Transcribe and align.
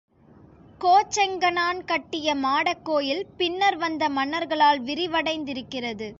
கோச்செங்கணான் 0.81 1.79
கட்டிய 1.85 2.35
மாடக்கோயில் 2.35 3.23
பின்னர் 3.37 3.77
வந்த 3.77 4.03
மன்னர்களால் 4.09 4.81
விரிவடைந்திருக்கிறது. 4.81 6.09